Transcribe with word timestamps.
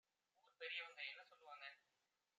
ஊர்ப் 0.43 0.57
பெரியவங்க 0.61 1.01
என்ன 1.05 1.23
சொல்லுவாங்க 1.29 1.65